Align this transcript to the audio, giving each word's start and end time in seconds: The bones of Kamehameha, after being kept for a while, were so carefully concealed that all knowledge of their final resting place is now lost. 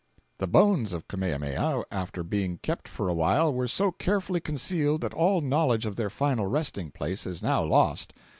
The 0.39 0.47
bones 0.47 0.93
of 0.93 1.07
Kamehameha, 1.07 1.83
after 1.91 2.23
being 2.23 2.57
kept 2.63 2.87
for 2.87 3.07
a 3.07 3.13
while, 3.13 3.53
were 3.53 3.67
so 3.67 3.91
carefully 3.91 4.39
concealed 4.39 5.01
that 5.01 5.13
all 5.13 5.41
knowledge 5.41 5.85
of 5.85 5.95
their 5.95 6.09
final 6.09 6.47
resting 6.47 6.89
place 6.89 7.27
is 7.27 7.43
now 7.43 7.63
lost. 7.63 8.11